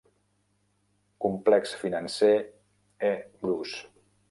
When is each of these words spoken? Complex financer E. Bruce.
Complex 1.23 1.75
financer 1.83 2.33
E. 2.99 3.13
Bruce. 3.39 3.81